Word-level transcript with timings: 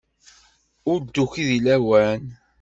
Ur 0.91 0.97
d-tuki 1.01 1.43
deg 1.49 1.61
lawan. 1.65 2.21